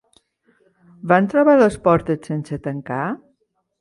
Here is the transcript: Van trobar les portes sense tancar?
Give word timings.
Van 1.11 1.29
trobar 1.33 1.55
les 1.59 1.77
portes 1.85 2.25
sense 2.33 2.59
tancar? 2.69 3.03